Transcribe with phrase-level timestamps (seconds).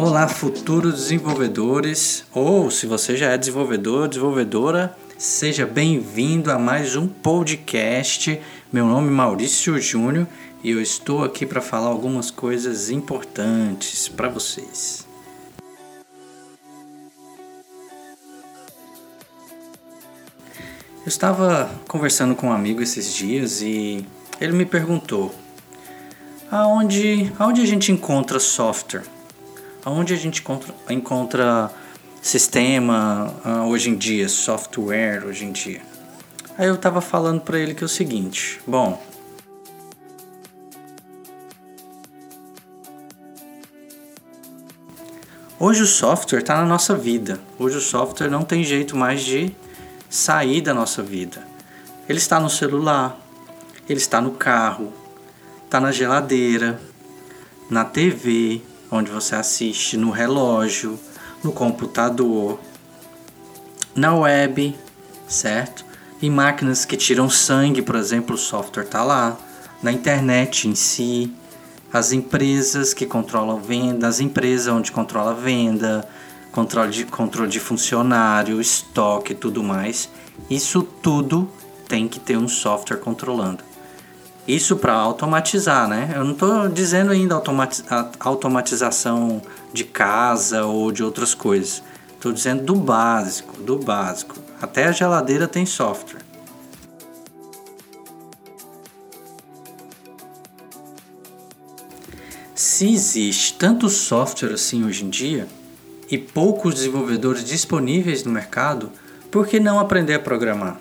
[0.00, 7.08] Olá, futuros desenvolvedores, ou se você já é desenvolvedor, desenvolvedora, seja bem-vindo a mais um
[7.08, 8.40] podcast.
[8.72, 10.28] Meu nome é Maurício Júnior
[10.62, 15.04] e eu estou aqui para falar algumas coisas importantes para vocês.
[21.00, 24.06] Eu estava conversando com um amigo esses dias e
[24.40, 25.34] ele me perguntou:
[26.48, 29.17] aonde, aonde a gente encontra software?
[29.88, 31.70] Aonde a gente encontra, encontra
[32.20, 35.80] sistema uh, hoje em dia, software hoje em dia?
[36.58, 39.02] Aí eu estava falando para ele que é o seguinte: bom,
[45.58, 47.40] Hoje o software está na nossa vida.
[47.58, 49.56] Hoje o software não tem jeito mais de
[50.10, 51.42] sair da nossa vida.
[52.06, 53.18] Ele está no celular,
[53.88, 54.92] ele está no carro,
[55.64, 56.78] está na geladeira,
[57.70, 60.98] na TV, onde você assiste, no relógio,
[61.42, 62.58] no computador,
[63.94, 64.76] na web,
[65.26, 65.84] certo?
[66.20, 69.36] Em máquinas que tiram sangue, por exemplo, o software está lá,
[69.82, 71.32] na internet em si,
[71.92, 76.06] as empresas que controlam venda, as empresas onde controla venda,
[76.52, 80.08] controle de, controle de funcionário, estoque e tudo mais.
[80.50, 81.48] Isso tudo
[81.86, 83.67] tem que ter um software controlando.
[84.48, 86.14] Isso para automatizar, né?
[86.16, 87.84] Eu não estou dizendo ainda automatiz
[88.18, 89.42] automatização
[89.74, 91.82] de casa ou de outras coisas.
[92.14, 94.36] Estou dizendo do básico, do básico.
[94.60, 96.22] Até a geladeira tem software.
[102.54, 105.46] Se existe tanto software assim hoje em dia,
[106.10, 108.90] e poucos desenvolvedores disponíveis no mercado,
[109.30, 110.78] por que não aprender a programar?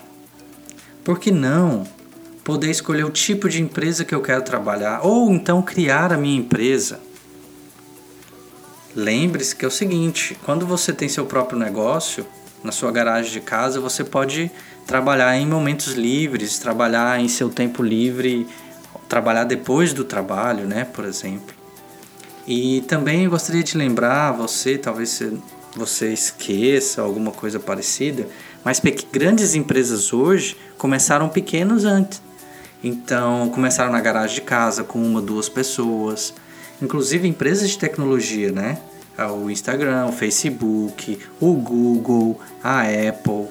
[1.03, 1.85] Por que não
[2.47, 6.39] poder escolher o tipo de empresa que eu quero trabalhar ou então criar a minha
[6.39, 7.01] empresa?
[8.95, 12.25] Lembre-se que é o seguinte: quando você tem seu próprio negócio,
[12.63, 14.49] na sua garagem de casa, você pode
[14.85, 18.47] trabalhar em momentos livres, trabalhar em seu tempo livre,
[19.09, 21.53] trabalhar depois do trabalho, né, por exemplo.
[22.47, 25.21] E também gostaria de lembrar você, talvez
[25.75, 28.25] você esqueça alguma coisa parecida,
[28.63, 28.81] mas
[29.11, 32.25] grandes empresas hoje começaram pequenos antes.
[32.87, 36.33] Então, começaram na garagem de casa com uma, duas pessoas.
[36.81, 38.77] Inclusive empresas de tecnologia, né?
[39.35, 43.47] O Instagram, o Facebook, o Google, a Apple,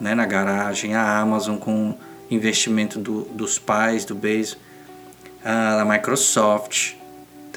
[0.00, 0.14] né?
[0.14, 1.94] na garagem, a Amazon com
[2.30, 4.56] investimento do, dos pais, do Bezos,
[5.44, 6.94] a Microsoft,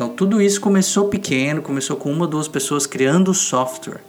[0.01, 4.01] então tudo isso começou pequeno, começou com uma duas pessoas criando software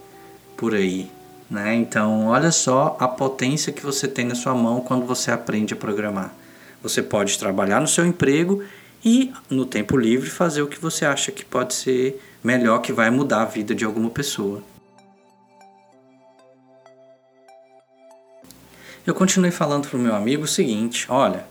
[0.57, 1.11] por aí.
[1.49, 1.75] Né?
[1.75, 5.77] Então olha só a potência que você tem na sua mão quando você aprende a
[5.77, 6.33] programar.
[6.83, 8.63] Você pode trabalhar no seu emprego
[9.03, 13.09] e no tempo livre fazer o que você acha que pode ser melhor, que vai
[13.09, 14.61] mudar a vida de alguma pessoa.
[19.07, 21.45] Eu continuei falando para o meu amigo o seguinte: olha,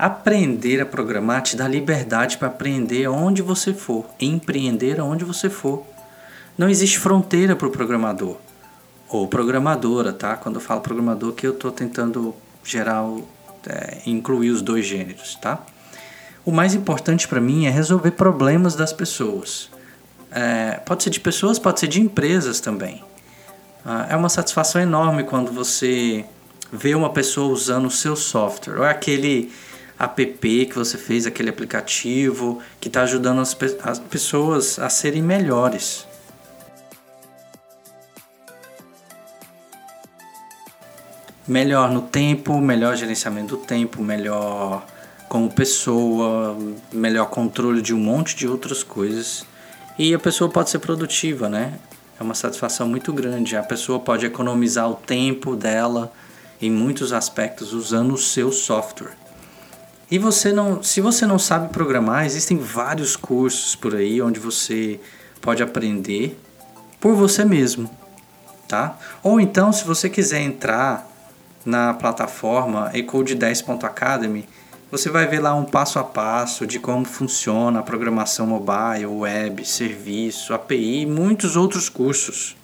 [0.00, 5.84] Aprender a programar te dá liberdade para aprender onde você for, empreender onde você for.
[6.56, 8.38] Não existe fronteira para o programador
[9.10, 10.36] ou programadora, tá?
[10.36, 13.04] Quando eu falo programador, que eu estou tentando gerar,
[13.68, 15.64] é, incluir os dois gêneros, tá?
[16.44, 19.70] O mais importante para mim é resolver problemas das pessoas.
[20.30, 23.02] É, pode ser de pessoas, pode ser de empresas também.
[23.84, 26.24] Ah, é uma satisfação enorme quando você
[26.72, 28.78] vê uma pessoa usando o seu software.
[28.78, 29.52] Ou é aquele
[29.98, 35.22] app que você fez, aquele aplicativo que está ajudando as, pe as pessoas a serem
[35.22, 36.06] melhores.
[41.50, 44.86] Melhor no tempo, melhor gerenciamento do tempo, melhor
[45.28, 46.56] como pessoa,
[46.92, 49.44] melhor controle de um monte de outras coisas.
[49.98, 51.72] E a pessoa pode ser produtiva, né?
[52.20, 53.56] É uma satisfação muito grande.
[53.56, 56.12] A pessoa pode economizar o tempo dela
[56.62, 59.16] em muitos aspectos usando o seu software.
[60.08, 65.00] E você não, se você não sabe programar, existem vários cursos por aí onde você
[65.40, 66.40] pode aprender
[67.00, 67.90] por você mesmo,
[68.68, 68.96] tá?
[69.20, 71.09] Ou então, se você quiser entrar
[71.64, 74.48] na plataforma ecode10.academy,
[74.90, 79.64] você vai ver lá um passo a passo de como funciona a programação mobile, web,
[79.64, 82.56] serviço, API e muitos outros cursos.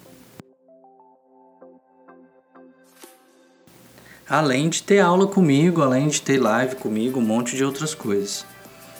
[4.28, 8.44] além de ter aula comigo, além de ter live comigo, um monte de outras coisas.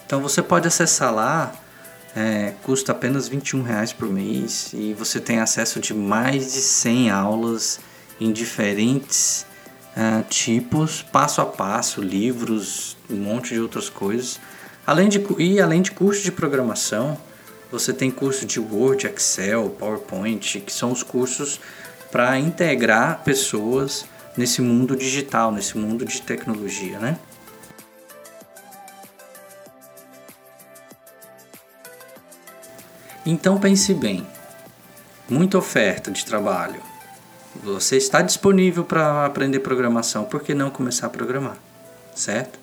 [0.05, 1.53] Então você pode acessar lá,
[2.15, 7.11] é, custa apenas 21 reais por mês e você tem acesso de mais de 100
[7.11, 7.79] aulas
[8.19, 9.45] em diferentes
[9.97, 14.39] uh, tipos, passo a passo, livros, um monte de outras coisas.
[14.85, 17.17] Além de, e além de cursos de programação,
[17.69, 21.59] Você tem curso de Word, Excel, PowerPoint, que são os cursos
[22.09, 24.05] para integrar pessoas
[24.37, 27.19] nesse mundo digital, nesse mundo de tecnologia, né?
[33.25, 34.25] Então pense bem,
[35.29, 36.81] muita oferta de trabalho.
[37.63, 41.57] Você está disponível para aprender programação, por que não começar a programar?
[42.15, 42.59] Certo?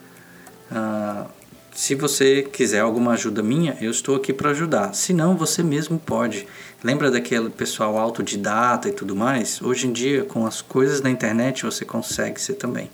[0.70, 1.26] Ah,
[1.74, 4.94] se você quiser alguma ajuda minha, eu estou aqui para ajudar.
[4.94, 6.46] Se não, você mesmo pode.
[6.82, 9.60] Lembra daquele pessoal autodidata e tudo mais?
[9.60, 12.88] Hoje em dia, com as coisas na internet, você consegue ser também.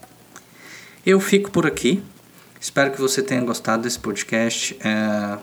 [1.05, 2.03] Eu fico por aqui.
[2.59, 4.77] Espero que você tenha gostado desse podcast.
[4.83, 5.39] É,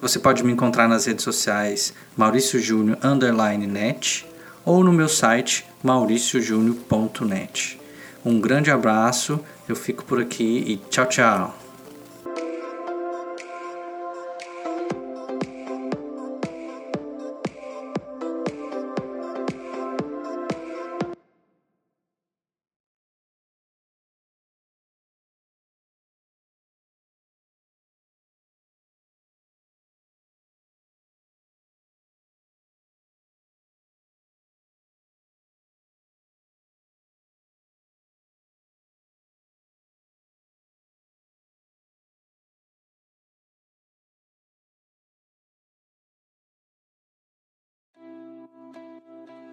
[0.00, 4.26] você pode me encontrar nas redes sociais Maurício Júnior underline net
[4.64, 7.80] ou no meu site mauriciojúnior.net.
[8.24, 11.61] Um grande abraço, eu fico por aqui e tchau, tchau.
[48.74, 49.51] うん。